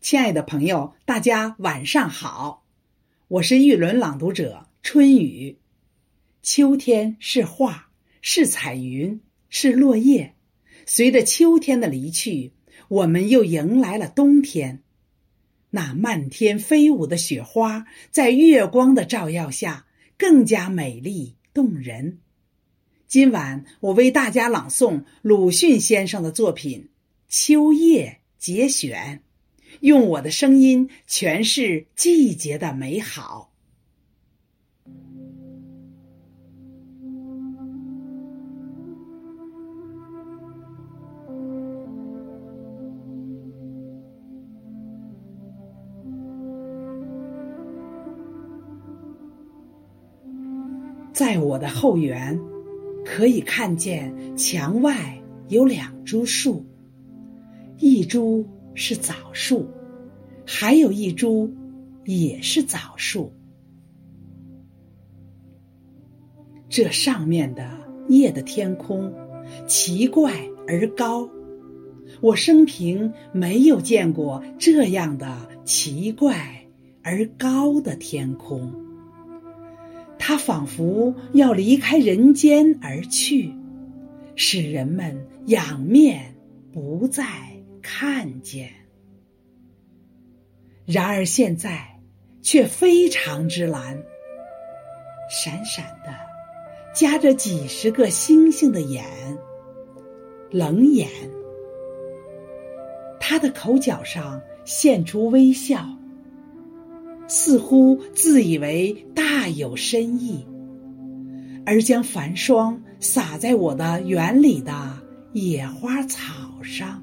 [0.00, 2.64] 亲爱的朋友，大家晚上好，
[3.26, 5.58] 我是玉轮朗读者春雨。
[6.40, 7.88] 秋天是画，
[8.22, 10.34] 是彩云，是落叶。
[10.86, 12.52] 随着秋天的离去，
[12.86, 14.82] 我们又迎来了冬天。
[15.70, 19.86] 那漫天飞舞的雪花，在月光的照耀下，
[20.16, 22.20] 更加美丽动人。
[23.08, 26.82] 今晚我为大家朗诵鲁迅先生的作品
[27.28, 29.22] 《秋夜节选》。
[29.80, 33.46] 用我的声音诠释季节的美好。
[51.12, 52.38] 在我的后园，
[53.04, 56.64] 可以看见墙外有两株树，
[57.78, 58.46] 一株。
[58.78, 59.68] 是枣树，
[60.46, 61.50] 还有一株，
[62.04, 63.32] 也是枣树。
[66.68, 67.68] 这上面的
[68.08, 69.12] 夜的天空，
[69.66, 70.32] 奇怪
[70.68, 71.28] 而高。
[72.20, 76.64] 我生平没有见过这样的奇怪
[77.02, 78.72] 而高的天空。
[80.20, 83.52] 它仿佛要离开人间而去，
[84.36, 86.32] 使人们仰面
[86.72, 87.57] 不再。
[87.90, 88.70] 看见，
[90.84, 91.98] 然而现在
[92.42, 93.98] 却非常之蓝，
[95.30, 96.14] 闪闪的，
[96.94, 99.06] 夹着几十个星星的眼，
[100.50, 101.08] 冷眼。
[103.18, 105.88] 他的口角上现出微笑，
[107.26, 110.46] 似乎自以为大有深意，
[111.64, 114.94] 而将繁霜洒在我的园里的
[115.32, 117.02] 野花草上。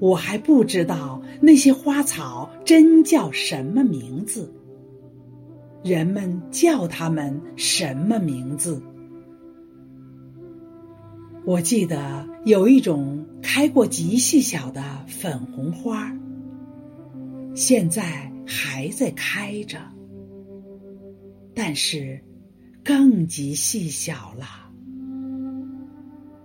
[0.00, 4.52] 我还不知道那些花草真叫什么名字，
[5.82, 8.82] 人们叫它们什么名字？
[11.46, 16.10] 我记得有一种开过极细小的粉红花，
[17.54, 19.78] 现在还在开着，
[21.54, 22.20] 但是
[22.82, 24.46] 更极细小了。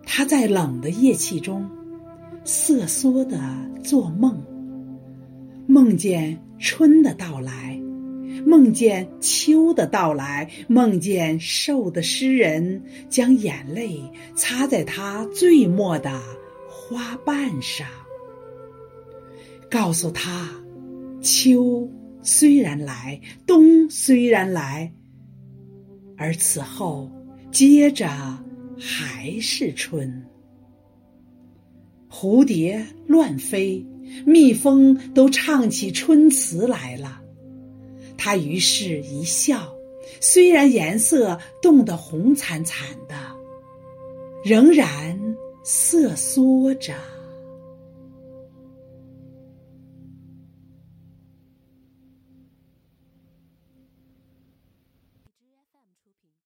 [0.05, 1.67] 它在冷的夜气中。
[2.51, 3.39] 瑟缩的
[3.83, 4.43] 做梦，
[5.67, 7.79] 梦见春的到来，
[8.43, 14.01] 梦见秋的到来，梦见瘦的诗人将眼泪
[14.33, 16.19] 擦在他最末的
[16.67, 17.87] 花瓣上，
[19.69, 20.49] 告诉他：
[21.21, 21.87] 秋
[22.23, 24.91] 虽然来，冬虽然来，
[26.17, 27.11] 而此后
[27.51, 28.09] 接着
[28.75, 30.25] 还是春。
[32.11, 33.85] 蝴蝶乱飞，
[34.25, 37.21] 蜜蜂都唱起春词来了。
[38.17, 39.73] 他于是一笑，
[40.19, 43.15] 虽然颜色冻得红惨惨的，
[44.43, 46.93] 仍然瑟缩着。